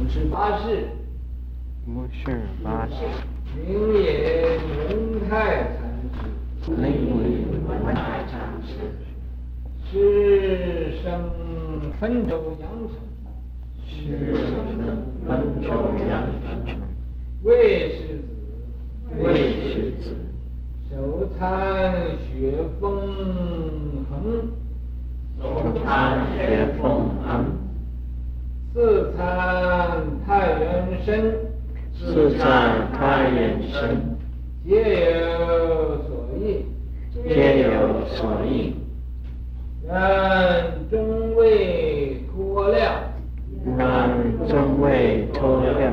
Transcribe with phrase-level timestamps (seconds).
[0.00, 0.88] 五十八世，
[1.86, 2.94] 五十八世，
[3.54, 5.28] 名也蒙太
[5.76, 5.78] 禅
[6.14, 6.80] 师，名
[7.20, 8.32] 也蒙太禅
[8.64, 8.72] 师，
[9.92, 11.04] 是生
[12.00, 12.96] 汾州阳城，
[13.86, 14.50] 是生
[15.28, 15.68] 汾州
[16.08, 16.10] 阳
[16.64, 16.80] 城，
[17.42, 18.24] 魏世子，
[19.22, 19.22] 魏
[19.68, 20.16] 世子，
[20.90, 22.88] 手参雪峰
[24.08, 24.48] 恒，
[25.38, 25.44] 首
[25.84, 26.38] 参雪
[26.80, 26.88] 峰
[27.22, 27.59] 恒。
[28.72, 31.34] 四参太元神，
[31.92, 34.16] 四参太元神，
[34.64, 36.64] 皆有所应，
[37.26, 38.76] 皆有所应。
[39.88, 42.94] 然终未脱量，
[43.76, 44.08] 然
[44.48, 45.92] 终未脱量。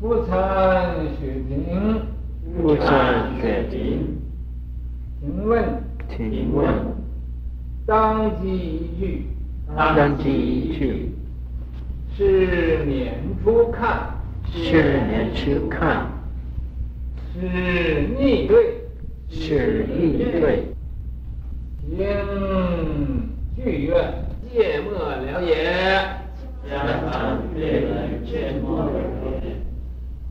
[0.00, 2.02] 不参雪亭，
[2.60, 4.18] 不参雪亭。
[5.20, 5.64] 请问，
[6.08, 6.91] 请问。
[7.84, 9.26] 当机一句，
[9.76, 11.12] 当机一句，
[12.16, 14.20] 是年初看，
[14.52, 16.06] 是年初看，
[17.34, 18.76] 是逆对，
[19.28, 20.68] 是逆对。
[21.80, 21.98] 听
[23.56, 24.14] 剧院
[24.48, 25.58] 芥末了也，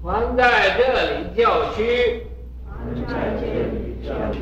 [0.02, 0.80] 还在这
[1.20, 2.24] 里教区，
[2.66, 3.42] 还在这
[3.74, 4.40] 里教区，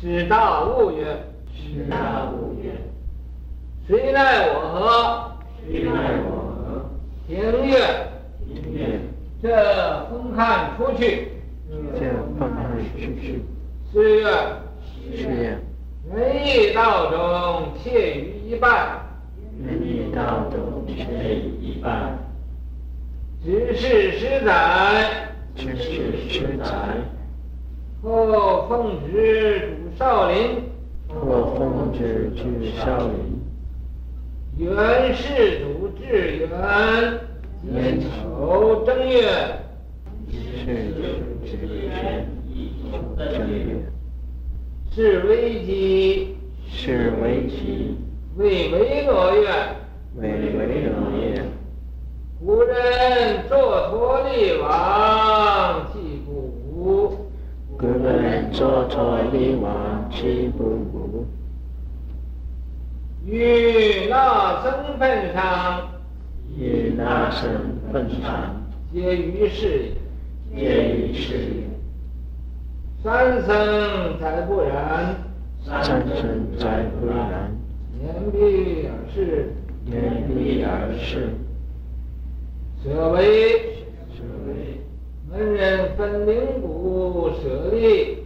[0.00, 1.04] 是大悟曰。
[1.56, 2.70] 是大悟曰
[3.88, 5.32] ：“谁奈我何？
[5.64, 5.90] 谁奈
[6.24, 6.90] 我何？
[7.26, 7.74] 庭月，
[8.46, 9.00] 庭月：
[9.42, 11.32] 这风汉出去。
[11.98, 12.00] 这
[12.38, 13.42] 风汉出去。
[13.92, 14.26] 是月：
[15.16, 15.58] 是曰：
[16.14, 19.00] 仁义道中，窃于一半。
[19.66, 20.94] 仁义道中，窃
[21.34, 22.18] 于一半。
[23.42, 25.30] 只是十载。
[25.54, 26.64] 只是十载。
[28.02, 30.62] 后奉旨主少林。”
[31.20, 33.40] 或奉旨去少林，
[34.58, 36.48] 元世祖至元，
[37.64, 37.70] 乙
[38.04, 39.22] 丑正月，
[40.30, 40.34] 是
[41.44, 42.28] 至元，
[43.16, 43.58] 正月，
[44.90, 46.36] 是危机，
[46.70, 47.96] 是为吉，
[48.36, 49.48] 为维罗月，
[50.16, 51.42] 为维罗月。
[52.38, 52.74] 古人
[53.48, 56.30] 作托利王祭不
[56.76, 57.16] 武。
[57.78, 60.64] 古人作托利王祭不，
[63.26, 65.88] 于那身份上，
[66.56, 67.50] 与那身
[67.92, 69.90] 份上，皆于是
[70.54, 71.66] 也，皆于是也。
[73.02, 75.16] 三生才不然，
[75.64, 77.50] 三生才不然。
[78.00, 79.52] 言必而是，
[79.86, 81.30] 言必而是。
[82.84, 83.50] 舍为，
[84.14, 84.80] 舍为。
[85.28, 88.18] 门人分灵骨舍利，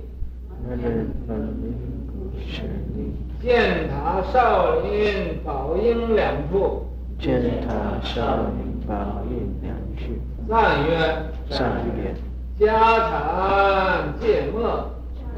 [0.69, 1.75] 门人分灵
[2.07, 2.63] 骨舍
[2.95, 3.10] 利。
[3.43, 6.85] 建塔少林宝应两处，
[7.19, 10.13] 建塔少林宝应两处。
[10.47, 12.15] 赞曰：赞曰：
[12.59, 14.91] 家产芥末，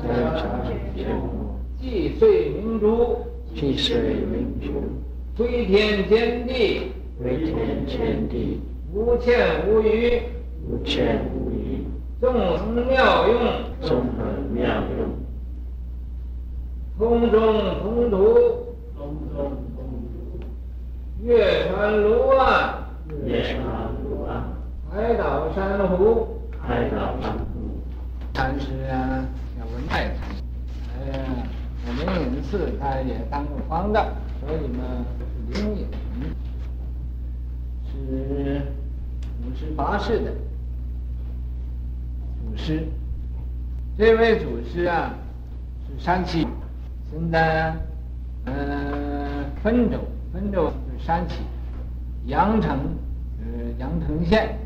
[0.03, 0.43] 家产
[0.97, 1.55] 芥末。
[1.81, 3.19] 既遂明珠，
[3.55, 4.83] 既遂明珠。
[5.37, 6.91] 飞天揭地，
[7.23, 7.97] 飞天揭
[8.29, 8.61] 地。
[8.93, 10.23] 无欠无余，
[10.69, 11.87] 无欠无余。
[12.21, 13.41] 纵横妙用，
[13.81, 14.67] 纵横妙
[14.99, 15.09] 用，
[16.99, 17.41] 空中
[17.81, 18.17] 通途，
[18.97, 19.87] 通中通
[21.21, 22.75] 途，月穿卢岸，
[23.25, 23.63] 月穿
[24.05, 24.45] 卢岸，
[24.91, 27.81] 海岛珊瑚，海倒山湖。
[28.35, 29.25] 禅师啊，
[29.59, 30.17] 叫文太禅。
[30.95, 31.25] 哎呀，
[31.87, 34.07] 我们隐寺他也当过方丈，
[34.41, 35.05] 所以嘛，
[35.53, 35.87] 是灵隐，
[37.91, 38.63] 是
[39.45, 40.31] 五十八世的。
[42.45, 42.87] 祖师，
[43.97, 45.15] 这位祖师啊，
[45.87, 46.47] 是山西，
[47.12, 47.77] 现在，
[48.47, 49.99] 嗯、呃，汾州，
[50.33, 51.37] 汾州是山西，
[52.25, 52.78] 阳城，
[53.39, 54.59] 呃，阳城县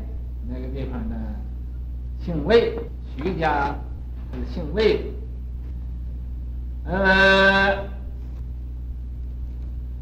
[0.47, 1.15] 那个地方呢，
[2.21, 2.79] 姓魏，
[3.17, 3.75] 徐家，
[4.31, 5.11] 是姓魏，
[6.85, 7.75] 呃，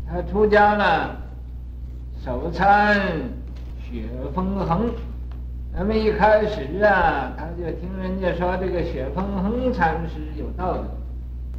[0.08, 1.18] 他出家了，
[2.24, 3.02] 首参
[3.82, 4.04] 雪
[4.36, 4.92] 峰恒。
[5.74, 10.86] 那么一开始啊，他就听人家说这个雪峰恒禅师有道德，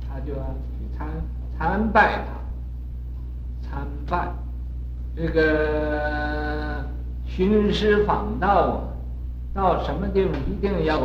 [0.09, 0.33] 他就
[0.97, 1.07] 参
[1.59, 2.25] 参拜
[3.63, 4.29] 他，参拜
[5.15, 6.85] 这个
[7.25, 8.83] 寻师访道啊，
[9.53, 10.99] 到什么地方一定要，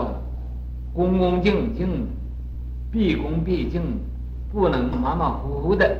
[0.93, 2.07] 恭恭敬敬，
[2.91, 3.99] 毕恭毕敬，
[4.51, 5.97] 不能马马虎虎的，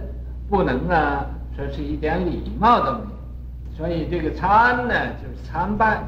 [0.50, 3.78] 不能啊说是一点礼貌都没有。
[3.78, 6.04] 所以这个参呢，就是参拜。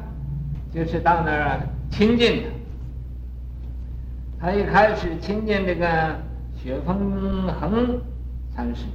[0.72, 2.42] 就是到那儿亲近
[4.40, 6.16] 他，他一开始亲近这个
[6.64, 8.00] 雪峰恒
[8.56, 8.86] 禅师，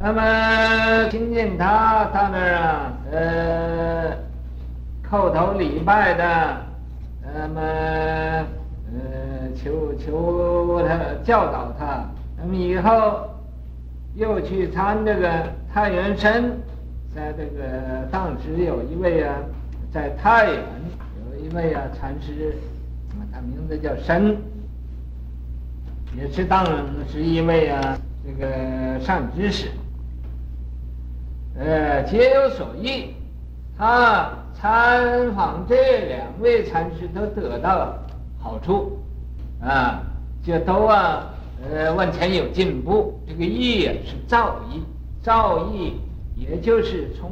[0.00, 4.16] 那么听见他，他那儿啊，呃，
[5.06, 6.56] 叩头礼拜的，
[7.22, 12.08] 那么呃，求求他教导他。
[12.38, 13.28] 那么以后
[14.14, 15.30] 又去参这个
[15.74, 16.58] 太原神，
[17.14, 19.34] 在这个当时有一位啊，
[19.92, 20.62] 在太原
[21.30, 22.56] 有一位啊禅师，
[23.30, 24.38] 他名字叫申，
[26.16, 26.64] 也是当
[27.10, 29.68] 时因为啊这个善知识。
[31.58, 33.14] 呃，皆有所益，
[33.78, 37.98] 他参访这两位禅师都得到了
[38.40, 38.98] 好处，
[39.62, 40.02] 啊，
[40.44, 41.26] 就都啊，
[41.62, 43.20] 呃，往前有进步。
[43.26, 44.80] 这个益啊是造诣，
[45.22, 45.92] 造诣
[46.34, 47.30] 也就是从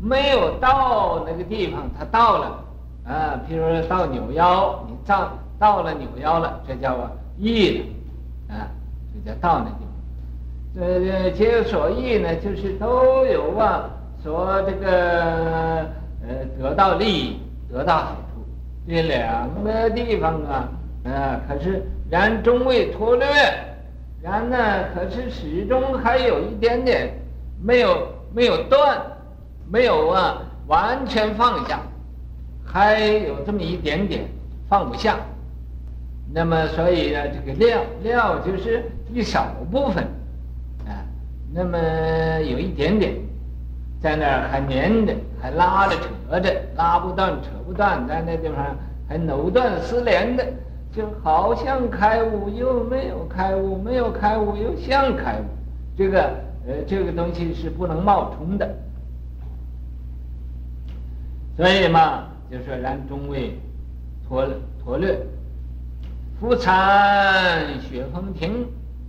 [0.00, 2.64] 没有到那个地方，他到了，
[3.04, 7.10] 啊，譬如说到扭腰，你到到了扭腰了，这叫啊
[7.42, 8.70] 异了，啊，
[9.12, 10.86] 这叫道那地方。
[10.86, 13.90] 呃，皆有所异呢，就是都有啊，
[14.22, 15.80] 说这个
[16.22, 18.44] 呃得到利益，得到好处，
[18.86, 20.68] 这两个地方啊，
[21.04, 23.26] 啊，可是然终未脱略，
[24.22, 24.56] 然呢，
[24.94, 27.12] 可是始终还有一点点
[27.60, 29.02] 没有没有断，
[29.68, 31.80] 没有啊完全放下，
[32.64, 34.24] 还有这么一点点
[34.68, 35.16] 放不下。
[36.34, 38.82] 那么所以呢，这个料料就是
[39.12, 40.02] 一少部分。
[40.86, 41.04] 啊
[41.54, 41.78] 那么
[42.40, 43.14] 有一点点，
[44.00, 48.74] 在那儿还粘着，还拉着扯着，拉不断，扯不断，在那地方
[49.06, 50.46] 还藕断丝连的，
[50.90, 55.44] 就好像开悟又没有开悟，没有开悟又像开悟，
[55.94, 56.22] 这个
[56.66, 58.74] 呃这个东西是不能冒充的。
[61.54, 63.58] 所以嘛，就说然终未
[64.26, 64.48] 脱
[64.82, 65.14] 脱略，
[66.42, 68.66] 不参雪峰亭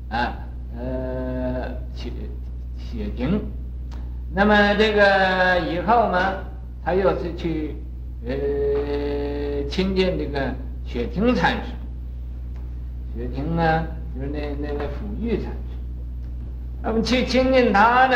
[0.09, 0.38] 啊。
[0.77, 2.12] 呃，雪
[2.77, 3.41] 雪亭，
[4.31, 6.35] 那么这个以后呢，
[6.85, 7.75] 他又是去
[8.27, 10.53] 呃亲近这个
[10.85, 11.71] 雪亭禅师。
[13.15, 13.83] 雪亭呢，
[14.15, 15.75] 就是那那个抚育禅师。
[16.83, 18.15] 那么去亲近他呢，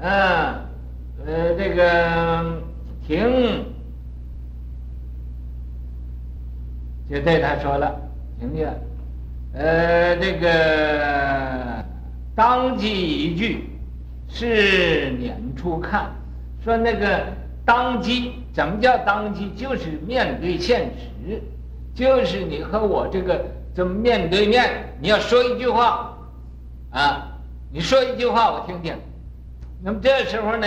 [0.00, 0.60] 啊，
[1.26, 2.62] 呃，这个
[3.06, 3.64] 亭
[7.10, 7.92] 就对他说了，
[8.38, 8.68] 亭子。
[9.52, 11.84] 呃，这个
[12.36, 13.68] 当机一句，
[14.28, 16.08] 是年初看，
[16.62, 17.20] 说那个
[17.64, 19.50] 当机，怎么叫当机？
[19.56, 20.88] 就是面对现
[21.26, 21.42] 实，
[21.92, 24.70] 就是你和我这个这么面对面，
[25.00, 26.16] 你要说一句话，
[26.90, 27.26] 啊，
[27.72, 28.94] 你说一句话我听听。
[29.82, 30.66] 那么这时候呢，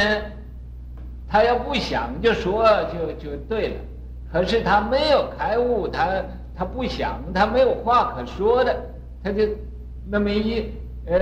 [1.29, 3.75] 他要不想就说就就对了，
[4.33, 6.21] 可是他没有开悟，他。
[6.55, 8.79] 他不想，他没有话可说的，
[9.23, 9.41] 他就
[10.07, 10.69] 那么一
[11.07, 11.17] 呃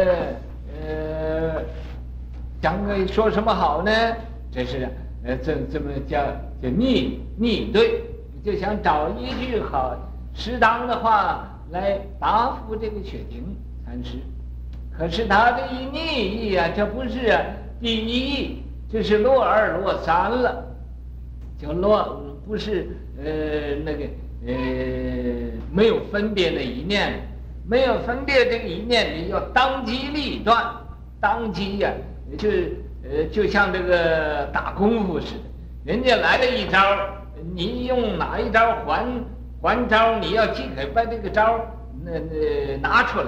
[0.86, 1.64] 呃，
[2.62, 2.76] 想
[3.08, 3.92] 说什么好呢？
[4.52, 4.90] 这是
[5.24, 6.22] 呃这这么叫
[6.62, 8.04] 叫逆逆对，
[8.44, 9.96] 就想找一句好
[10.34, 13.56] 适当的话来答复这个雪婷
[13.86, 14.18] 禅师。
[14.92, 17.40] 可是他这一逆意啊，这不是
[17.80, 18.62] 第一，
[18.92, 20.62] 这是落二落三了，
[21.58, 22.22] 就落
[22.52, 22.90] 不是
[23.24, 24.04] 呃那个。
[24.44, 24.54] 呃，
[25.72, 27.14] 没有分别的一念，
[27.64, 30.66] 没有分别这个一念，你要当机立断，
[31.20, 31.92] 当机呀、
[32.40, 32.50] 就
[33.04, 35.42] 呃，就像这个打功夫似的，
[35.86, 36.80] 人家来了一招，
[37.54, 39.06] 你用哪一招还
[39.62, 40.18] 还招？
[40.18, 41.64] 你要即刻把这个招
[42.04, 43.28] 那那拿出来，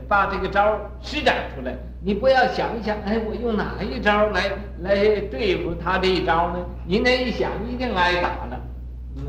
[0.00, 1.74] 把这个招施展出来。
[2.00, 4.94] 你不要想一想，哎，我用哪一招来来
[5.30, 6.58] 对付他这一招呢？
[6.86, 8.60] 你那一想，一定挨打了，
[9.16, 9.24] 嗯。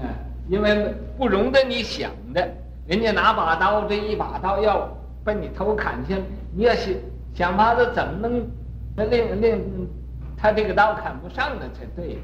[0.50, 2.46] 因为不容得你想的，
[2.86, 4.90] 人家拿把刀，这一把刀要
[5.24, 6.22] 把你头砍下来，
[6.54, 6.94] 你要想
[7.34, 9.88] 想法子怎么能令令
[10.36, 12.18] 他这个刀砍不上的才对，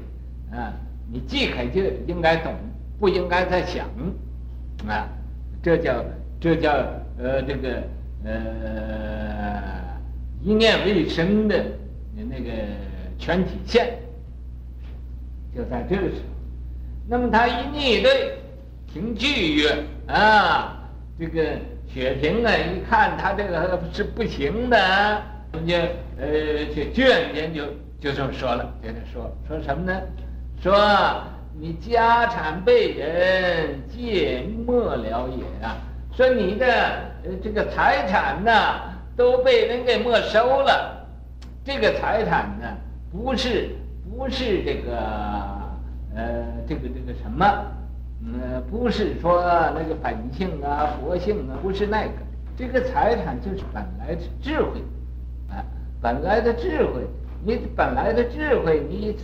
[0.52, 0.70] 啊，
[1.10, 2.52] 你既肯就应该懂，
[2.98, 3.86] 不应该再想，
[4.86, 5.08] 啊，
[5.62, 6.04] 这叫
[6.38, 6.72] 这叫
[7.18, 7.82] 呃这个
[8.24, 9.98] 呃
[10.42, 11.64] 一念为生的
[12.14, 12.50] 那个
[13.18, 13.98] 全体现，
[15.54, 16.30] 就在这个时候。
[17.08, 18.38] 那么他一逆对，
[18.92, 21.42] 凭据曰啊，这个
[21.86, 25.22] 雪亭啊，一看他这个是不行的，
[25.52, 25.76] 人家
[26.18, 27.64] 呃就居然间就
[28.00, 30.00] 就这么说了，就这说说什么呢？
[30.62, 31.22] 说
[31.58, 35.76] 你家产被人借没了也啊，
[36.12, 36.66] 说你的
[37.24, 38.52] 呃这个财产呢
[39.16, 41.06] 都被人给没收了，
[41.64, 42.66] 这个财产呢
[43.12, 43.70] 不是
[44.16, 45.60] 不是这个。
[46.12, 47.46] 呃，这个这个什么，
[48.26, 49.40] 呃，不是说
[49.76, 52.10] 那个本性啊、佛性啊，不是那个，
[52.58, 54.82] 这个财产就是本来的智慧，
[55.48, 55.62] 啊，
[56.02, 57.06] 本来的智慧，
[57.44, 59.16] 你本来的智慧，你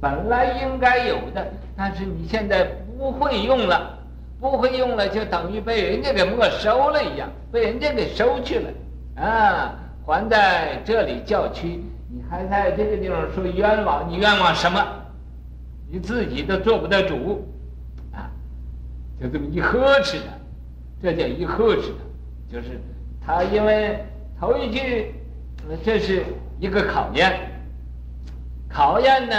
[0.00, 1.46] 本来应该有的，
[1.76, 2.64] 但是你现在
[2.96, 3.98] 不会用了，
[4.42, 8.70] 不会用了，就等于被人家给没收了一样，被人家给收去了，
[9.22, 11.80] 啊，还在这里叫屈，
[12.10, 14.84] 你还在这个地方说冤枉，你冤枉什么？
[15.88, 17.46] 你自己都做不得主，
[18.12, 18.28] 啊，
[19.20, 20.34] 就这么一呵斥他，
[21.00, 22.80] 这叫一呵斥他，就是
[23.24, 24.04] 他因为
[24.38, 25.14] 头一句。
[25.84, 26.24] 这是
[26.58, 27.38] 一个考验，
[28.68, 29.36] 考验呢，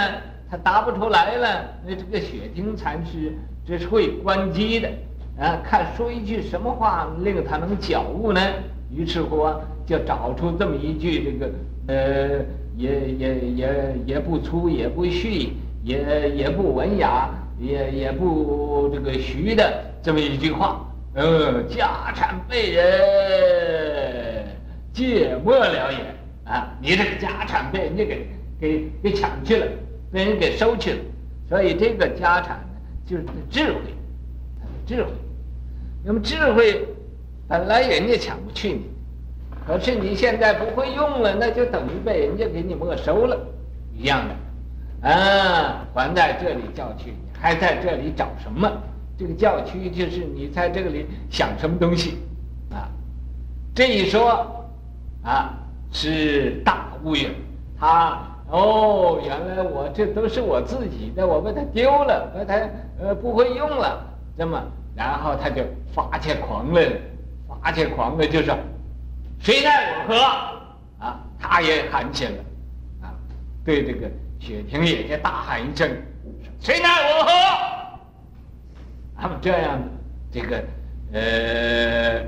[0.50, 4.88] 他答不出来了，那这个雪亭禅师这是会关机的，
[5.38, 8.40] 啊，看说一句什么话令他能觉悟呢？
[8.94, 9.46] 于是乎
[9.86, 11.50] 就找出这么一句这个，
[11.88, 12.44] 呃，
[12.76, 24.46] 也也也也不粗也不细，也也不文雅，也也不这个虚的这么一句话，呃，家产被人
[24.92, 25.98] 借没了也。
[26.44, 28.28] 啊，你这个家产被人家给
[28.60, 29.66] 给给抢去了，
[30.12, 30.98] 被人给收去了，
[31.48, 32.62] 所以这个家产，
[33.06, 33.78] 就是智慧，
[34.60, 35.10] 他的智慧。
[36.04, 36.86] 那么智慧
[37.48, 38.82] 本来人家抢不去你，
[39.66, 43.38] 可是你现在不会用了，那就等于被人家给你没收了，
[43.94, 45.08] 一样的。
[45.08, 48.70] 啊，还在这里叫屈，你还在这里找什么？
[49.18, 52.18] 这个叫屈就是你在这里想什么东西
[52.70, 52.88] 啊？
[53.74, 54.64] 这一说
[55.22, 55.60] 啊。
[55.96, 57.30] 是大悟也，
[57.78, 58.20] 他
[58.54, 62.54] 哦，原来我这都是我自己的，我把它丢了，把它
[63.00, 64.00] 呃不会用了，
[64.36, 64.62] 那么，
[64.94, 66.92] 然后他就发起狂来了，
[67.60, 68.56] 发起狂来就说，
[69.40, 71.04] 谁奈我何？
[71.04, 72.36] 啊，他也喊起来了，
[73.02, 73.10] 啊，
[73.64, 74.08] 对这个
[74.38, 75.90] 雪婷也就大喊一声，
[76.60, 77.30] 谁奈我何？
[79.20, 79.80] 他们这样，
[80.30, 80.62] 这个
[81.12, 82.24] 呃。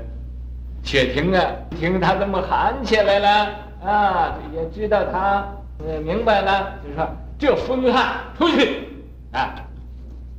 [0.83, 1.43] 雪婷啊，
[1.77, 3.49] 听他这么喊起来了
[3.83, 5.45] 啊，也知道他
[5.79, 7.07] 呃明白了，就说
[7.37, 8.87] 这疯汉出去
[9.31, 9.55] 啊，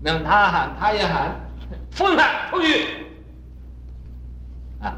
[0.01, 1.35] 那他喊他也喊，
[1.91, 2.87] 疯汉出去
[4.81, 4.97] 啊，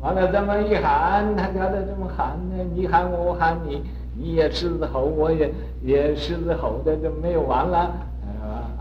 [0.00, 3.82] 完了这么一喊，他叫他这么喊呢，你喊我，我喊你，
[4.16, 5.52] 你也狮子吼，我也
[5.82, 7.92] 也狮子吼的就没有完了，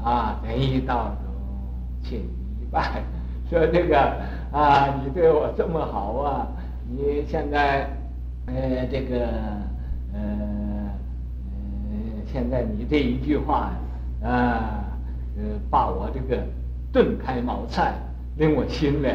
[0.04, 3.04] 啊，人一道中，且一拜，
[3.50, 3.98] 说这个。
[4.54, 6.48] 啊，你对我这么好啊！
[6.88, 7.90] 你现在，
[8.46, 9.26] 呃，这个，
[10.14, 11.98] 呃，呃，
[12.32, 13.72] 现在你这一句话
[14.22, 14.86] 呀，啊，
[15.38, 16.42] 呃，把我这个
[16.92, 17.94] 顿开茅塞，
[18.38, 19.08] 令我心里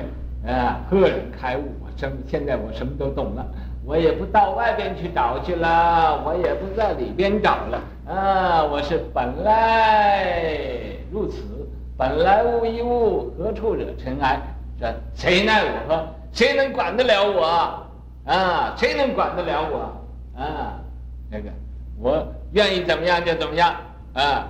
[0.47, 1.62] 啊赫然开悟。
[1.81, 3.47] 我什现在我什么都懂了，
[3.85, 7.81] 我也不到外边去找去了，我也不在里边找了。
[8.07, 10.26] 啊，我是本来
[11.11, 11.43] 如此，
[11.97, 14.40] 本来无一物，何处惹尘埃？
[14.81, 16.07] 这谁奈我何？
[16.33, 18.33] 谁能管得了我？
[18.33, 20.40] 啊，谁能管得了我？
[20.40, 20.78] 啊，
[21.31, 21.51] 那个，
[21.99, 23.75] 我愿意怎么样就怎么样。
[24.15, 24.49] 啊，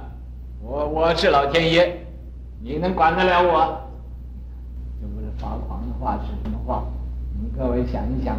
[0.62, 1.96] 我我是老天爷，
[2.62, 3.80] 你能管得了我？
[5.00, 6.84] 这不是发狂的话是什么话？
[7.34, 8.38] 你们各位想一想。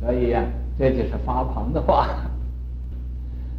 [0.00, 0.46] 所以呀、啊，
[0.78, 2.08] 这就是发狂的话。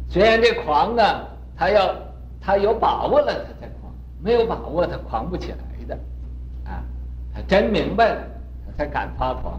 [0.08, 1.94] 虽然这狂啊，他要
[2.40, 3.92] 他有把握了，他才狂；
[4.22, 5.94] 没有把握，他狂不起来的。
[6.64, 6.84] 啊。
[7.34, 8.22] 他真明白了，
[8.66, 9.58] 他才敢发狂，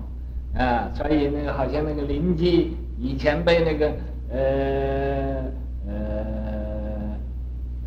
[0.55, 0.87] 啊！
[0.93, 3.91] 所以那个好像那个邻居以前被那个
[4.33, 5.43] 呃
[5.87, 5.93] 呃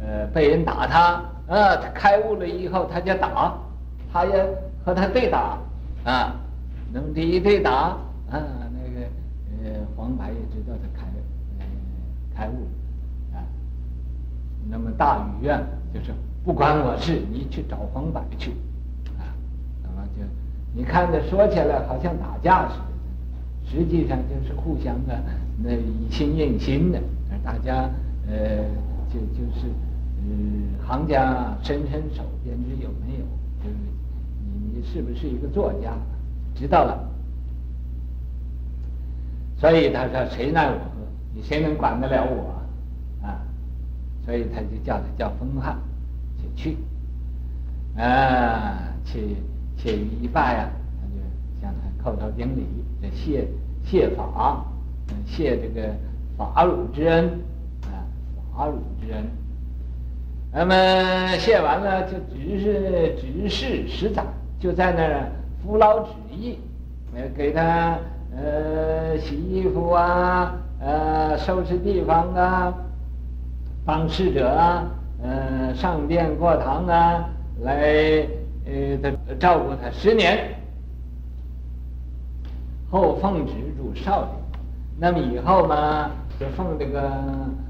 [0.00, 1.00] 呃被人打他，
[1.48, 3.54] 啊，他开悟了以后他就打，
[4.12, 4.46] 他也
[4.84, 5.58] 和他对打，
[6.04, 6.36] 啊，
[6.92, 7.98] 那么这一对打，啊，
[8.30, 8.38] 那
[8.94, 9.06] 个
[9.64, 11.06] 呃黄白也知道他开
[11.58, 11.66] 呃
[12.34, 12.68] 开悟，
[13.34, 13.42] 啊，
[14.70, 15.60] 那么大禹啊
[15.92, 16.12] 就是
[16.44, 18.52] 不关我事，你去找黄白去。
[19.18, 19.34] 啊，
[19.82, 20.22] 那么就
[20.72, 22.84] 你看着说起来好像打架似的，
[23.68, 25.20] 实际上就是互相的
[25.62, 27.00] 那以心应心的，
[27.44, 27.90] 大家
[28.28, 28.64] 呃
[29.12, 29.66] 就就是
[30.22, 33.24] 嗯行家伸伸手便知有没有，
[33.62, 33.76] 就是
[34.44, 35.92] 你你是不是一个作家，
[36.54, 37.08] 知道了。
[39.58, 41.06] 所以他说谁奈我何？
[41.34, 42.54] 你谁能管得了我
[43.26, 43.40] 啊？
[44.24, 45.76] 所以他就叫他叫风汉，
[46.38, 46.76] 且去
[48.00, 49.36] 啊去。
[49.78, 49.90] 去
[50.22, 51.20] 一拜呀，他就
[51.60, 52.64] 向他叩头顶礼，
[53.12, 53.46] 谢
[53.84, 54.64] 谢法，
[55.26, 55.88] 谢这个
[56.36, 57.24] 法乳之恩，
[57.84, 58.02] 啊，
[58.54, 59.24] 法乳之恩。
[60.52, 64.22] 那么谢完了，就只是只是实在，
[64.58, 65.30] 就在那儿
[65.62, 66.58] 服劳旨意，
[67.14, 67.98] 呃，给他
[68.36, 72.74] 呃洗衣服啊，呃收拾地方啊，
[73.84, 74.84] 帮侍者啊，
[75.22, 77.28] 呃上殿过堂啊，
[77.62, 78.26] 来。
[78.68, 80.55] 呃，照顾他十年，
[82.96, 84.30] 后奉旨入少林，
[84.98, 86.10] 那么以后嘛，
[86.40, 87.02] 就奉这个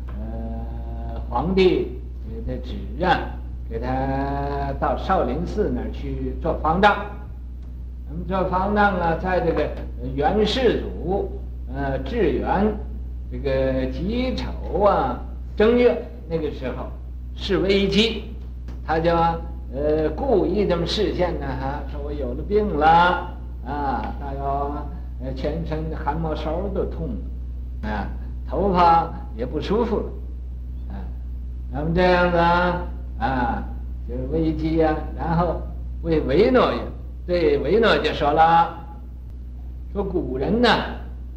[0.06, 1.98] 呃皇帝
[2.46, 3.34] 的旨啊，
[3.68, 6.94] 给他到少林寺那儿去做方丈。
[8.08, 9.68] 那么做方丈啊，在这个
[10.14, 11.28] 元世祖
[11.74, 12.72] 呃至元
[13.28, 15.18] 这个己丑啊
[15.56, 16.86] 正月那个时候
[17.34, 18.22] 是危机，
[18.86, 19.12] 他就
[19.74, 22.86] 呃故意这么示现呢，哈，说我有了病了
[23.66, 24.86] 啊，大要。
[25.24, 27.08] 呃，全身汗毛梢都痛
[27.82, 28.06] 了，啊，
[28.48, 30.04] 头发也不舒服了，
[30.90, 30.94] 啊，
[31.72, 32.84] 那么这样子啊，
[33.18, 33.64] 啊，
[34.06, 34.94] 就是危机呀。
[35.16, 35.60] 然后
[36.02, 36.80] 为维诺也
[37.26, 38.78] 对维诺就说了，
[39.92, 40.68] 说古人呢，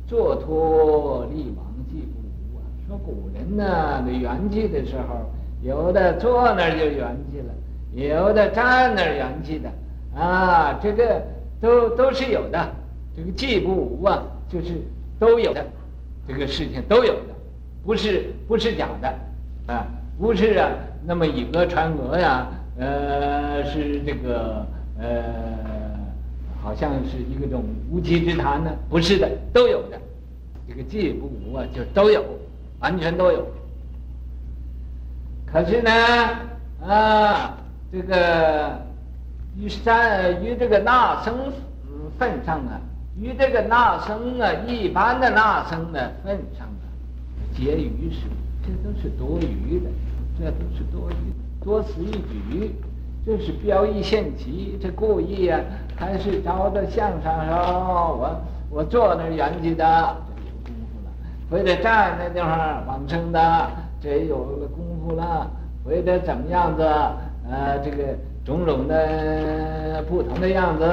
[0.06, 2.62] 坐脱力亡计不无啊。
[2.86, 5.26] 说古人呢，这圆寂的时候，
[5.62, 7.54] 有的坐那儿就圆寂了，
[7.94, 9.72] 有的站那儿圆寂的，
[10.20, 11.22] 啊，这个
[11.62, 12.70] 都都是有的。
[13.20, 14.82] 这个计不无啊，就是
[15.20, 15.66] 都有的，
[16.26, 17.36] 这个事情都有的，
[17.86, 19.86] 不是不是假的，啊，
[20.18, 20.70] 不是啊，
[21.06, 22.48] 那么以讹传讹呀，
[22.78, 24.66] 呃，是这个
[24.98, 25.14] 呃，
[26.64, 27.62] 好像是一个种
[27.92, 30.00] 无稽之谈呢，不是的，都有的，
[30.66, 32.24] 这个计不无啊，就都有，
[32.80, 33.46] 完全都有。
[35.46, 35.92] 可是呢，
[36.88, 37.58] 啊，
[37.92, 38.80] 这个
[39.60, 41.36] 于善于这个那僧
[42.18, 42.80] 份上啊。
[43.22, 46.88] 与这个纳僧啊，一般的纳僧的份上啊，
[47.54, 48.28] 皆于事，
[48.64, 49.90] 这都是多余的，
[50.40, 52.74] 这都是多余的，多此一举，
[53.26, 55.60] 这是标一献奇，这故意、啊，
[55.98, 61.12] 还是照着相上说，我我坐那儿圆寂的，这有功夫了；
[61.52, 65.46] 或者站那地方往生的，这也有了功夫了；
[65.84, 66.84] 或者怎么样子，
[67.52, 70.86] 呃，这个种种的不同的样子。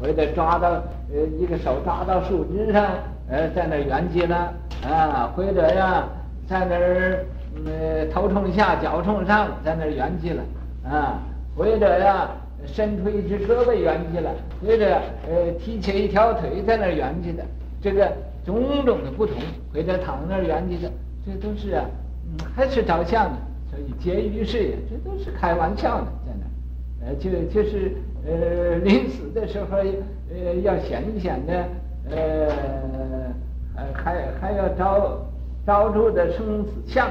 [0.00, 0.82] 或者抓到
[1.12, 2.86] 呃一个手抓到树枝上，
[3.28, 4.52] 呃在那儿圆寂了
[4.88, 6.08] 啊，或者呀
[6.48, 7.24] 在那儿
[7.66, 10.42] 呃头冲下脚冲上，在那儿圆寂了
[10.90, 11.20] 啊，
[11.56, 12.30] 或者呀
[12.66, 14.30] 伸出一只胳膊圆寂了，
[14.64, 17.44] 或者呃提起一条腿在那圆寂的，
[17.82, 18.10] 这个
[18.44, 19.36] 种种的不同，
[19.72, 20.90] 或者躺那儿圆寂的，
[21.26, 21.84] 这都是啊，
[22.26, 23.36] 嗯还是照相的，
[23.70, 27.92] 所以皆于事也，这都是开玩笑的，在那，呃就就是。
[28.24, 31.64] 呃，临死的时候，呃，要显一显的，
[32.08, 33.34] 呃，
[33.74, 35.18] 还还还要招
[35.66, 37.08] 招住的生死相，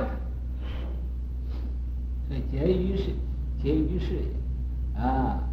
[2.28, 3.12] 所以皆于事，
[3.62, 5.44] 皆于事也，啊，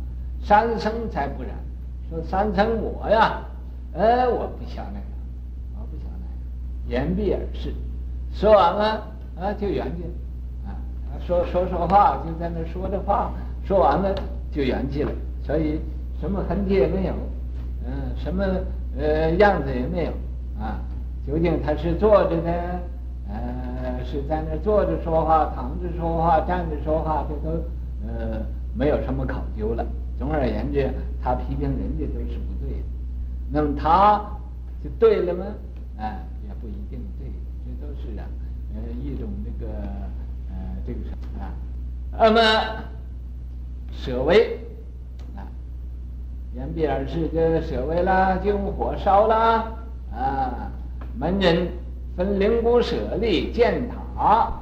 [0.44, 1.50] 三生才不然，
[2.08, 3.42] 说三生我呀，
[3.94, 5.06] 呃，我不想那个，
[5.80, 7.74] 我不想那个，言毕而逝，
[8.32, 9.04] 说完了
[9.40, 10.04] 啊就圆寂，
[10.68, 10.78] 啊，
[11.26, 13.32] 说说说话就在那说着话，
[13.64, 14.14] 说完了
[14.52, 15.10] 就圆寂了。
[15.48, 15.80] 所以
[16.20, 17.14] 什么痕迹也没有，
[17.86, 18.44] 嗯，什么
[18.98, 20.10] 呃样子也没有
[20.60, 20.78] 啊？
[21.26, 22.52] 究竟他是坐着呢，
[23.30, 27.56] 呃，是在那坐着说话，躺着说话，站着说话，这都
[28.06, 28.42] 呃
[28.74, 29.82] 没有什么考究了。
[30.18, 30.90] 总而言之，
[31.22, 32.84] 他批评人家都是不对的。
[33.50, 34.20] 那么他
[34.84, 35.46] 就对了吗？
[35.96, 37.32] 啊，也不一定对，
[37.64, 38.28] 这都是啊，
[38.74, 39.72] 呃，一种这个
[40.50, 40.56] 呃
[40.86, 41.54] 这个什么啊？
[42.18, 42.84] 那么
[43.90, 44.58] 舍为。
[46.54, 49.36] 言毕而逝，这个舍为啦，就用火烧了
[50.12, 50.70] 啊！
[51.16, 51.68] 门人
[52.16, 54.52] 分灵骨舍利建塔，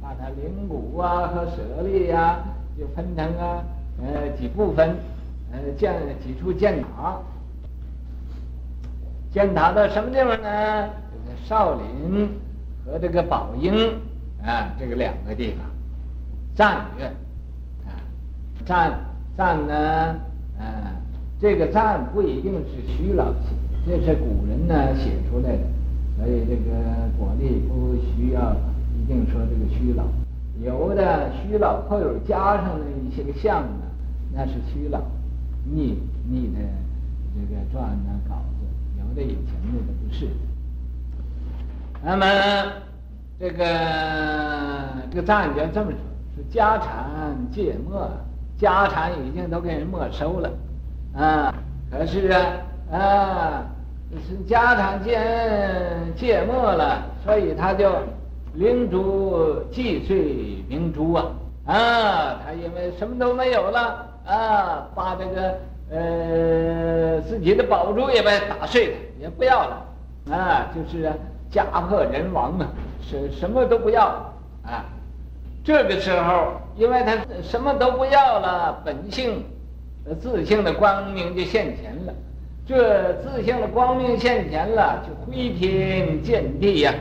[0.00, 2.38] 把他灵骨啊和舍利呀，
[2.78, 3.62] 就分成啊
[4.02, 4.96] 呃几部分，
[5.52, 7.18] 呃建几处建塔。
[9.30, 10.88] 建塔到什么地方呢？
[10.88, 12.28] 就是少林
[12.84, 13.74] 和这个宝应
[14.42, 15.66] 啊这个两个地方，
[16.54, 17.12] 赞院
[17.86, 17.92] 啊，
[18.64, 18.98] 站
[19.36, 19.74] 站呢
[20.58, 20.96] 啊。
[21.40, 23.48] 这个赞不一定是虚老写
[23.86, 25.62] 的，这是古人呢写出来的，
[26.18, 26.70] 所以这个
[27.18, 28.54] 果粒不需要
[28.94, 30.04] 一定说这个虚老，
[30.62, 33.86] 有的虚老后有加上的一些个像呢，
[34.34, 35.00] 那是虚老
[35.64, 35.98] 拟
[36.28, 36.60] 拟的
[37.34, 38.66] 这个传呢稿子，
[38.98, 40.28] 有的以前那个不是。
[42.02, 42.26] 那么
[43.38, 43.64] 这个
[45.10, 45.96] 这个赞就这么说，
[46.36, 47.98] 说家产皆没，
[48.58, 50.50] 家产已经都给人没收了。
[51.16, 51.52] 啊，
[51.90, 52.40] 可是啊，
[52.92, 53.66] 啊，
[54.26, 55.18] 是家产皆
[56.16, 57.90] 皆没了，所以他就
[58.54, 61.26] 灵珠既碎明珠啊，
[61.66, 65.58] 啊，他因为什么都没有了啊，把这个
[65.90, 69.84] 呃自己的宝珠也被打碎了，也不要了，
[70.32, 71.12] 啊，就是，
[71.50, 72.68] 家破人亡啊，
[73.02, 74.04] 什什么都不要
[74.64, 74.84] 啊，
[75.64, 79.44] 这个时候，因为他什么都不要了，本性。
[80.20, 82.12] 自性的光明就现前了，
[82.66, 86.94] 这自性的光明现前了，就辉天见地呀，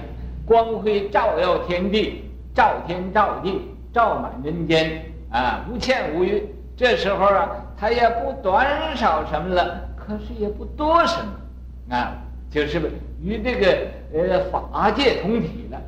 [0.46, 3.62] 光辉照耀天地，照天照地，
[3.94, 5.02] 照满人间。
[5.32, 6.44] 啊，无欠无余。
[6.76, 11.96] 这时候啊，他也不短少什么了，可是也不多什么。
[11.96, 12.18] 啊，
[12.50, 12.82] 就是
[13.22, 13.78] 与这个
[14.12, 15.80] 呃法界同体了，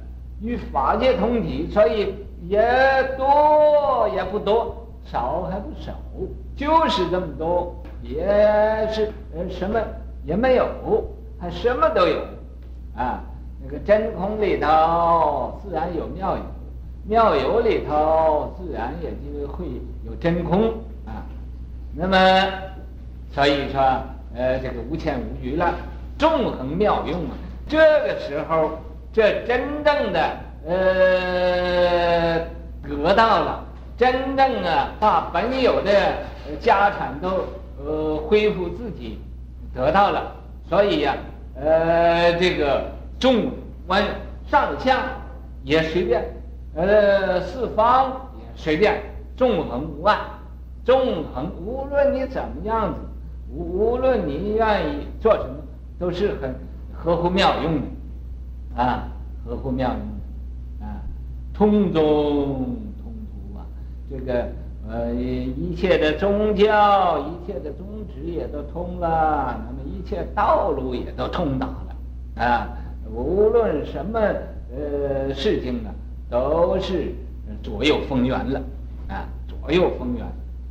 [0.41, 2.13] 与法界同体，所以
[2.47, 2.61] 也
[3.17, 5.93] 多也不多，少还不少，
[6.61, 7.75] 就是这么多。
[8.03, 8.23] 也
[8.91, 9.79] 是呃什么
[10.25, 10.67] 也没有，
[11.39, 12.19] 还什么都有，
[12.95, 13.21] 啊，
[13.63, 16.43] 那个真空里头自然有妙有，
[17.07, 19.65] 妙有里头自然也就会
[20.03, 20.69] 有真空
[21.05, 21.21] 啊。
[21.95, 22.17] 那么
[23.31, 23.79] 所以说
[24.35, 25.75] 呃这个无欠无余了，
[26.17, 27.37] 纵横妙用啊。
[27.67, 28.71] 这个时候
[29.13, 32.39] 这真正的呃
[32.83, 33.63] 得到了，
[33.95, 35.91] 真正啊把本有的
[36.59, 37.29] 家产都。
[37.83, 39.17] 呃，恢复自己
[39.73, 40.35] 得到了，
[40.69, 41.15] 所以呀、
[41.55, 43.49] 呃，这个纵
[43.87, 44.03] 观
[44.45, 44.99] 上下
[45.63, 46.23] 也随便，
[46.75, 49.01] 呃，四方也随便，
[49.35, 50.15] 纵横无碍，
[50.85, 52.99] 纵横无论你怎么样子，
[53.51, 55.55] 无无论你愿意做什么，
[55.97, 56.53] 都是很
[56.93, 59.07] 合乎妙用的，啊，
[59.43, 61.01] 合乎妙用的，啊，
[61.51, 62.03] 通中
[63.01, 63.65] 通途啊，
[64.07, 64.47] 这个。
[64.91, 72.67] 呃，一切的宗教，一切的宗旨也都通了，那么一切道路也都通达了，啊，
[73.09, 75.89] 无论什么呃事情呢，
[76.29, 77.13] 都是
[77.63, 78.61] 左右逢源了，
[79.07, 80.25] 啊，左右逢源，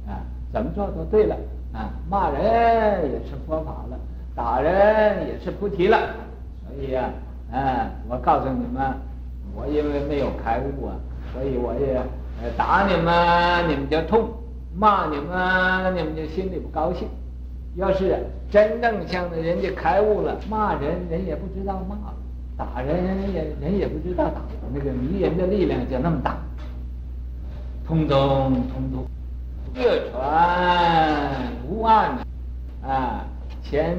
[0.06, 0.20] 啊，
[0.52, 1.35] 怎么做都对了，
[1.72, 3.98] 啊，骂人也是佛法了，
[4.35, 5.98] 打人也是菩提了，
[6.68, 7.11] 所以呀、
[7.50, 8.92] 啊，啊，我告诉你们，
[9.56, 10.92] 我因为没有开悟啊，
[11.33, 12.02] 所以我也。
[12.57, 14.31] 打你们，你们就痛；
[14.74, 17.07] 骂你们，你们就心里不高兴。
[17.76, 18.16] 要是
[18.50, 21.96] 真正像人家开悟了，骂人人也不知道骂，
[22.57, 24.40] 打人人也人也不知道打。
[24.72, 26.37] 那个迷人的力量就那么大，
[27.87, 29.05] 通中通通，
[29.74, 31.31] 月传
[31.68, 32.11] 无碍
[32.83, 33.24] 啊！
[33.62, 33.96] 前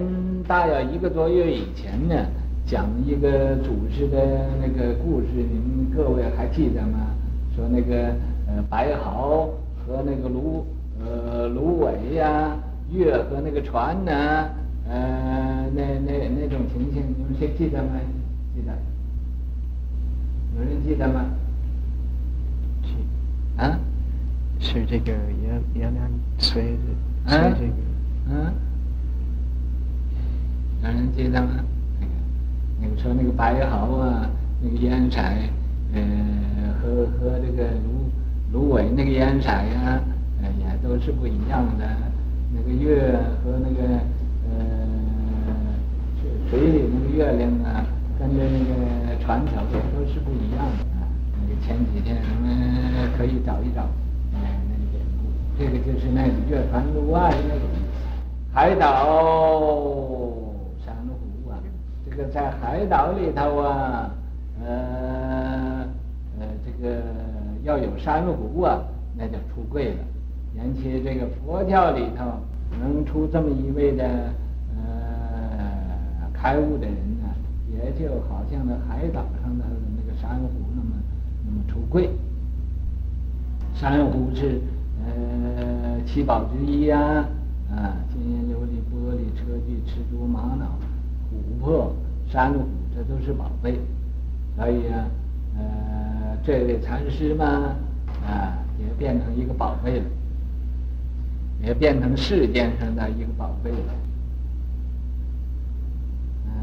[0.47, 2.15] 大约一个多月以前呢，
[2.65, 7.07] 讲一个祖师的那个故事，你们各位还记得吗？
[7.55, 8.13] 说那个。
[8.53, 10.65] 呃，白毫和那个芦
[10.99, 12.57] 呃芦苇呀，
[12.91, 14.11] 月和那个船呢，
[14.89, 17.91] 呃，那那那种情形，你们谁记得吗？
[18.53, 18.73] 记得？
[20.57, 21.25] 有人记得吗？
[22.83, 22.89] 记
[23.55, 23.79] 啊？
[24.59, 25.95] 是这个月月亮
[26.37, 26.77] 随着
[27.25, 27.73] 随这个。
[28.29, 28.53] 嗯？
[30.83, 31.63] 有人记得吗？
[32.01, 32.11] 那个，
[32.81, 34.29] 你们说那个白毫啊，
[34.61, 35.49] 那个烟彩，
[35.93, 36.01] 呃，
[36.81, 38.11] 和和这个芦。
[38.51, 40.01] 芦苇那个烟彩呀，
[40.41, 41.85] 呃，也都是不一样的。
[42.53, 43.81] 那个月和那个
[44.49, 44.53] 呃
[46.49, 47.85] 水里那个月亮啊，
[48.19, 51.07] 跟着那个船头也都是不一样的啊。
[51.39, 53.83] 那个前几天我们可以找一找，
[54.33, 55.31] 呃，那个典故。
[55.57, 57.61] 这个就是那个月船路外那个
[58.51, 58.85] 海岛
[60.85, 61.55] 珊瑚啊。
[62.05, 64.11] 这个在海岛里头啊，
[64.61, 65.85] 呃
[66.37, 67.01] 呃这个。
[67.63, 68.81] 要有珊瑚啊，
[69.15, 69.97] 那就出贵了。
[70.55, 72.25] 尤其这个佛教里头
[72.79, 74.03] 能出这么一位的
[74.75, 77.29] 呃开悟的人呢，
[77.71, 79.63] 也就好像那海岛上的
[79.95, 80.89] 那个珊瑚那么
[81.45, 82.09] 那么出贵。
[83.73, 84.59] 珊瑚是
[85.05, 87.25] 呃七宝之一呀，
[87.71, 90.65] 啊，金银琉璃玻璃硨磲赤珠玛瑙
[91.31, 91.93] 琥珀
[92.27, 92.59] 珊瑚，
[92.93, 93.79] 这都是宝贝，
[94.57, 95.07] 所以啊，
[95.57, 96.10] 呃。
[96.43, 97.45] 这位禅师嘛，
[98.25, 100.05] 啊，也变成一个宝贝了，
[101.63, 103.77] 也变成世间上的一个宝贝了。
[106.47, 106.57] 嗯、啊，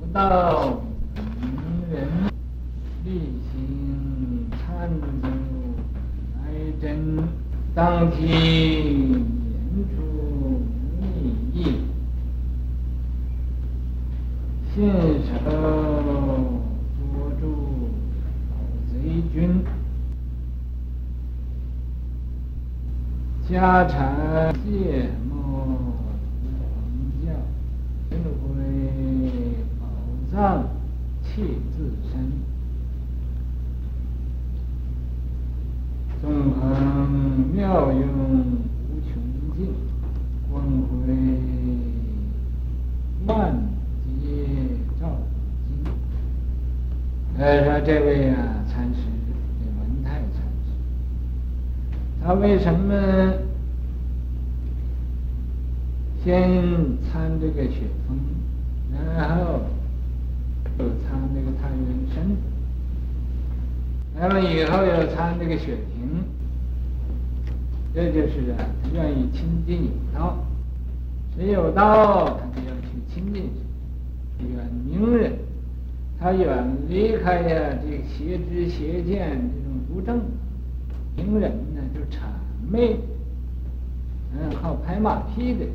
[0.00, 0.80] 不道
[1.16, 1.42] 名
[1.92, 2.08] 人
[3.04, 3.10] 力
[3.52, 4.88] 行参
[5.22, 5.28] 究
[6.36, 6.40] 来
[6.80, 6.88] 真
[7.74, 9.20] 当体言
[9.94, 10.62] 出
[10.98, 11.04] 密
[11.52, 11.56] 意，
[14.74, 14.90] 信
[19.32, 19.64] 君
[23.48, 25.34] 家产戒莫
[26.42, 26.46] 同
[27.24, 27.26] 教，
[28.10, 28.46] 轮回
[29.80, 29.82] 宝
[30.30, 30.36] 藏
[31.22, 31.42] 切
[31.74, 31.76] 自
[32.10, 32.12] 身，
[36.20, 36.60] 纵横
[37.52, 39.10] 妙用无穷
[39.56, 39.58] 尽，
[40.50, 40.86] 光辉
[43.26, 43.32] 万
[44.20, 44.22] 劫
[45.00, 45.02] 照
[45.66, 45.68] 金。
[47.38, 48.54] 呃，说这位啊。
[52.20, 53.32] 他为什么
[56.24, 56.48] 先
[57.10, 58.16] 参这个雪峰，
[59.16, 59.60] 然后
[60.78, 62.36] 又参这个太原神，
[64.14, 66.22] 那么以后又参这个雪亭，
[67.92, 70.38] 这就是啊，他愿意亲近有道，
[71.36, 73.50] 谁有道，他就要去亲近
[74.38, 75.32] 谁，远名人，
[76.20, 80.20] 他远离开呀这个邪知邪见这种不正，
[81.16, 81.77] 名人呢
[82.10, 82.16] 谄
[82.70, 82.98] 媚，
[84.32, 85.66] 嗯，好拍马屁的。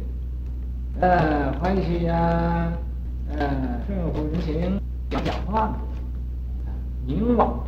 [1.02, 2.72] 呃，欢喜呀，
[3.36, 3.50] 呃，
[3.88, 5.78] 顺乎人情，讲讲话的，
[7.08, 7.60] 明往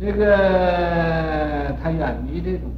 [0.00, 2.68] 之，这个他远离这种，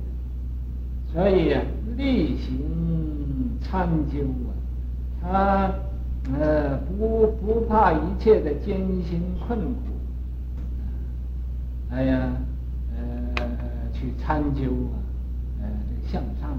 [1.11, 1.61] 所以呀，
[1.97, 4.19] 力行参究
[5.27, 5.73] 啊，
[6.31, 9.81] 他呃不不怕一切的艰辛困苦，
[11.91, 12.33] 哎呀，
[13.99, 14.97] 去参究啊，
[15.63, 16.59] 呃这向上的。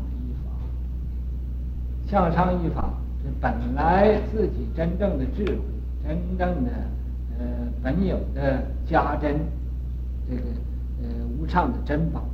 [2.10, 2.92] 向上一法，
[3.24, 5.60] 这本来自己真正的智慧，
[6.04, 6.72] 真正的
[7.38, 7.46] 呃
[7.84, 9.36] 本有的家珍，
[10.28, 10.42] 这个
[11.04, 12.26] 呃无上的珍宝。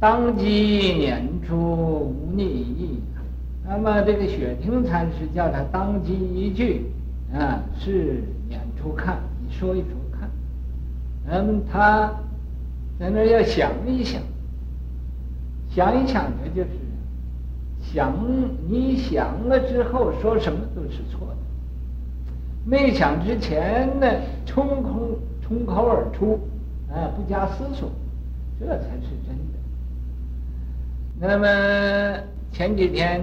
[0.00, 3.00] 当机拈出无逆意，
[3.64, 6.86] 那么这个雪亭禅师叫他当机一句
[7.32, 9.90] 啊，是拈出看，你说一说，
[11.26, 12.12] 那么他
[12.98, 14.22] 在那要想一想。
[15.68, 16.70] 想一想，这就是
[17.82, 18.14] 想。
[18.66, 21.36] 你想了之后，说什么都是错的。
[22.64, 24.06] 没想之前呢，
[24.46, 26.40] 冲空冲口而出，
[26.90, 27.90] 啊，不加思索，
[28.58, 29.54] 这才是真的。
[31.20, 33.20] 那么前几天，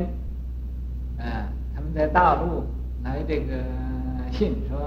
[1.17, 2.63] 啊，他们在大陆
[3.03, 3.55] 来这个
[4.31, 4.77] 信说，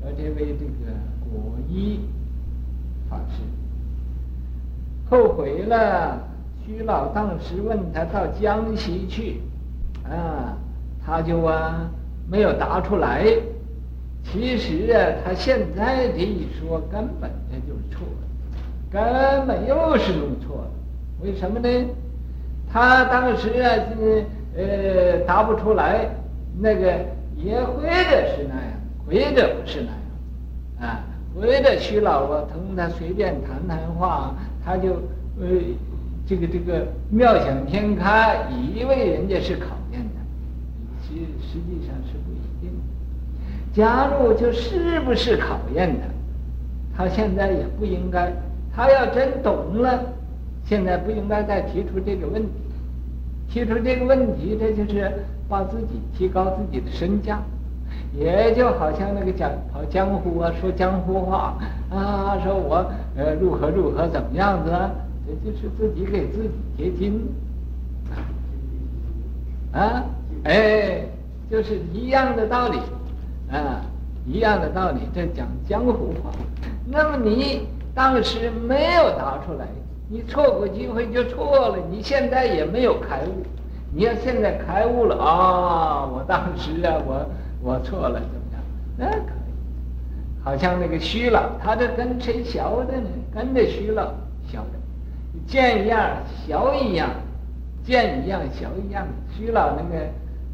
[0.00, 0.90] 说这位这个
[1.30, 2.00] 果一
[3.08, 3.42] 法师
[5.08, 6.18] 后悔了。
[6.66, 9.40] 徐老当时问他到江西去，
[10.04, 10.54] 啊，
[11.02, 11.90] 他就啊
[12.30, 13.24] 没有答出来。
[14.22, 18.20] 其实啊，他现在这一说根本他就是错了，
[18.90, 20.70] 根本又是弄错了。
[21.22, 21.68] 为什么呢？
[22.70, 23.70] 他当时啊，
[24.54, 26.06] 呃，答不出来，
[26.58, 26.92] 那个
[27.34, 31.00] 也会的是那样，或者不是那样，啊，
[31.36, 34.94] 围着徐老啊同他随便谈谈话，他就
[35.40, 35.46] 呃。
[36.30, 40.20] 这个这个妙想天开，以为人家是考验他，
[41.02, 42.70] 实实际上是不一定。
[43.72, 45.96] 假如就是不是考验
[46.94, 48.30] 他，他现在也不应该。
[48.76, 50.04] 他要真懂了，
[50.66, 52.50] 现在不应该再提出这个问题。
[53.48, 55.10] 提出这个问题，这就是
[55.48, 57.42] 把自己提高自己的身价，
[58.12, 61.56] 也就好像那个讲跑江湖啊，说江湖话
[61.90, 62.84] 啊，说我
[63.16, 64.90] 呃如何如何怎么样子啊。
[65.28, 67.20] 也就是自己给自己贴金，
[69.72, 70.02] 啊，
[70.44, 71.02] 哎，
[71.50, 72.78] 就是一样的道理，
[73.52, 73.84] 啊，
[74.26, 76.30] 一样的道理，这讲江湖话。
[76.86, 79.66] 那么你当时没有答出来，
[80.08, 81.76] 你错过机会就错了。
[81.90, 83.44] 你现在也没有开悟，
[83.92, 87.26] 你要现在开悟了啊，我当时啊，我
[87.60, 88.60] 我错了，怎么样？
[88.96, 93.08] 那可以，好像那个虚老，他这跟谁学的呢？
[93.34, 94.12] 跟着虚老
[94.46, 94.78] 学的。
[95.46, 96.10] 见一样
[96.46, 97.08] 学一样，
[97.84, 99.06] 见一样学一样。
[99.32, 100.04] 虚老那个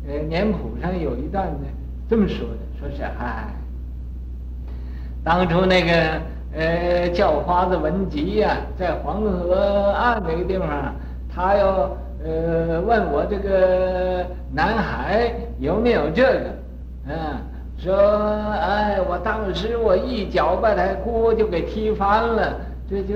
[0.06, 1.66] 呃年谱上有一段呢，
[2.08, 3.46] 这么说的，说是哎，
[5.22, 6.20] 当初那个
[6.54, 7.76] 呃叫花子。
[7.76, 10.94] 文集呀，在黄河岸那个地方，
[11.34, 11.90] 他要
[12.24, 16.40] 呃问我这个南海有没有这个，
[17.06, 17.14] 嗯，
[17.76, 22.54] 说哎，我当时我一脚把他锅就给踢翻了。
[22.88, 23.14] 这就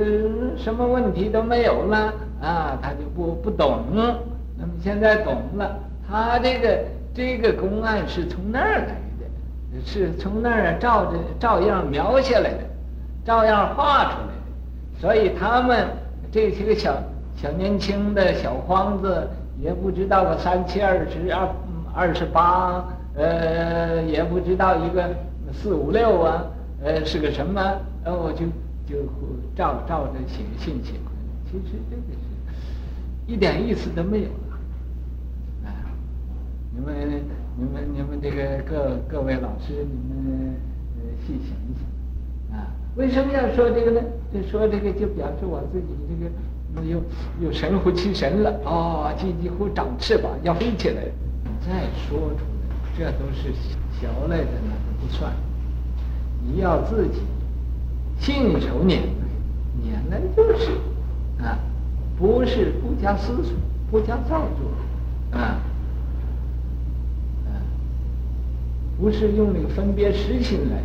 [0.56, 3.80] 什么问题都没有了啊，他就不不懂。
[3.92, 6.78] 那么现在懂了，他这个
[7.14, 12.60] 这个公案是从那儿来的，是从那儿照着照样描下来的，
[13.24, 14.98] 照样画出来的。
[14.98, 15.86] 所以他们
[16.32, 16.94] 这些个小
[17.36, 19.28] 小年轻的小皇子，
[19.60, 21.48] 也不知道个三七二十二
[21.94, 22.82] 二十八，
[23.18, 25.14] 呃，也不知道一个
[25.52, 26.44] 四五六啊，
[26.82, 27.60] 呃，是个什么？
[28.04, 28.46] 然后我就。
[28.88, 28.96] 就
[29.54, 30.94] 照照着写信写，
[31.44, 34.56] 其实这个是一点意思都没有了。
[35.66, 35.68] 啊，
[36.74, 36.96] 你们、
[37.54, 40.54] 你们、你们这个各各位老师，你们
[40.96, 41.74] 呃细想一
[42.50, 44.00] 想，啊，为什么要说这个呢？
[44.32, 47.02] 就说这个就表示我自己这个又
[47.42, 51.02] 又神乎其神了，哦，几几乎长翅膀要飞起来，
[51.60, 52.57] 再说出来，
[52.98, 53.54] 这都是
[54.00, 55.32] 小来的那个不算，
[56.44, 57.20] 你要自己。
[58.18, 59.06] 信手拈来，
[59.80, 60.72] 拈来就是，
[61.40, 61.56] 啊，
[62.18, 63.52] 不是不加思索，
[63.92, 65.62] 不加造作，啊，
[67.46, 67.62] 啊，
[68.98, 70.82] 不是用那个分别实心来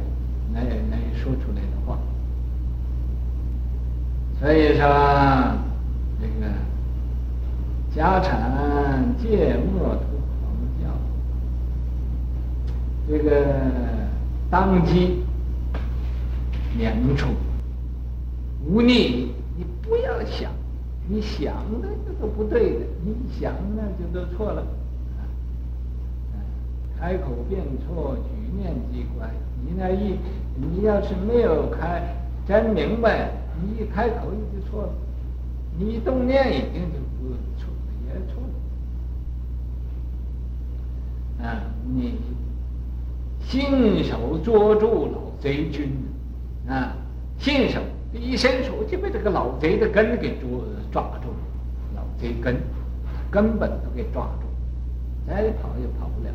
[0.53, 1.97] 来来说出来的话。
[4.39, 5.57] 所以说，
[6.21, 6.53] 这个
[7.95, 9.97] 家产芥末，
[13.07, 13.45] 这个
[14.49, 15.23] 当机
[16.77, 17.27] 念处
[18.65, 19.31] 无逆。
[19.55, 20.51] 你不要想，
[21.07, 24.65] 你想的这都不对的，你想那就都错了。
[26.97, 29.29] 开口便错，举念即乖。
[29.65, 30.17] 你那一，
[30.55, 32.01] 你要是没有开
[32.47, 34.93] 真明白，你一开口你就错了，
[35.77, 37.75] 你一动念已经就不错了，
[38.07, 38.41] 也错
[41.39, 41.45] 了。
[41.45, 42.15] 啊，你
[43.47, 45.91] 信手捉住老贼军，
[46.67, 46.95] 啊，
[47.37, 47.79] 信手。
[48.13, 51.37] 一伸手就被这个老贼的根给捉抓住了，
[51.95, 52.55] 老贼根
[53.31, 54.45] 根本都给抓住，
[55.25, 56.29] 再跑也跑不了。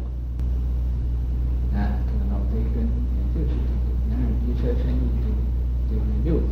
[1.79, 5.39] 啊，这个老贼根也就是这个眼耳鼻舌身意这个
[5.89, 6.51] 这个六贼。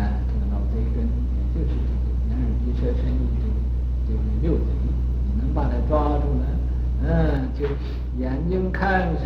[0.00, 3.54] 啊，这个老贼根也就是这个眼耳鼻舌身意这个
[4.08, 4.72] 这个六贼，
[5.26, 6.44] 你能把它抓住呢？
[7.04, 7.66] 嗯，就
[8.18, 9.24] 眼睛看色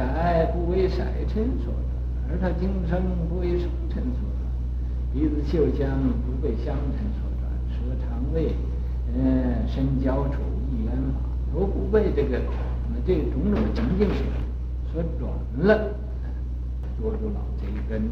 [0.53, 4.41] 不为色尘所转，而他听声不为声尘所转，
[5.13, 7.75] 鼻子嗅香不被香尘所转，舌
[8.07, 8.55] 尝味，
[9.13, 11.19] 嗯，身交触意缘法
[11.53, 12.41] 都不被这个
[13.05, 14.09] 这种种情境
[14.93, 15.31] 所转
[15.67, 15.91] 了，
[17.01, 18.09] 捉住老贼根，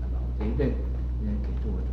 [0.00, 1.88] 把老贼的人给捉住。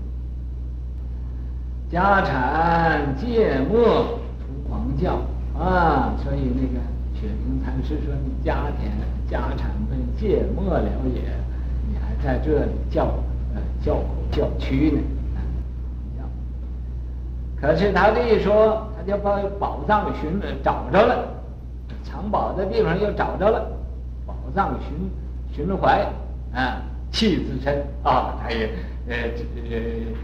[1.89, 5.21] 家产芥末图狂教
[5.57, 6.79] 啊，所以那个
[7.19, 8.91] 雪灵禅师说：“你家田
[9.29, 11.21] 家产被芥末了也。”
[11.91, 13.05] 你还在这里叫
[13.55, 13.99] 呃叫
[14.32, 15.01] 叫屈呢，
[17.60, 21.27] 可是他这一说，他就把宝藏寻找着了，
[22.03, 23.69] 藏宝的地方又找着了，
[24.25, 25.10] 宝藏寻
[25.51, 26.05] 寻怀
[26.53, 28.69] 啊，气自身啊，他也
[29.08, 29.15] 呃
[29.71, 29.79] 呃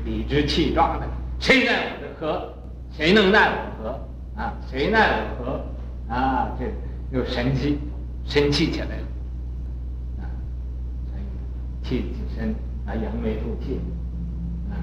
[0.05, 1.05] 理直气壮的，
[1.39, 2.53] 谁奈我何？
[2.91, 4.41] 谁能奈我何？
[4.41, 5.62] 啊，谁奈我何？
[6.07, 6.65] 啊，这
[7.17, 7.79] 又生气，
[8.25, 9.07] 生气起来了。
[10.19, 10.23] 啊。
[11.83, 12.49] 气起身
[12.85, 13.79] 啊，扬眉吐气，
[14.69, 14.73] 啊，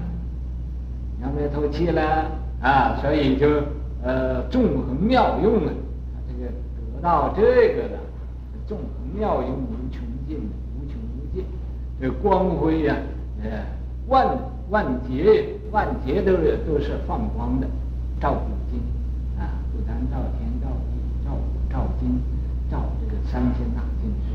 [1.21, 2.31] 扬眉吐气了
[2.61, 3.47] 啊，所以就
[4.03, 5.71] 呃纵横妙用啊，
[6.27, 6.51] 这个
[6.95, 7.41] 得到这
[7.75, 7.99] 个的
[8.67, 10.37] 纵横妙用无穷尽，
[10.75, 11.45] 无穷无尽，
[12.01, 12.95] 这光辉呀，
[13.43, 13.49] 呃
[14.07, 14.37] 万
[14.69, 17.67] 万劫万劫都是都是放光的，
[18.19, 18.79] 照古今
[19.37, 20.42] 啊，不单照天。
[21.73, 22.21] 照金
[22.69, 24.32] 照这个三千大千世界。